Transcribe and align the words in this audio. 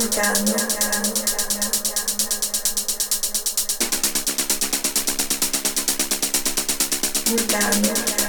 Mutando. 0.00 0.54
Mutando. 7.28 8.19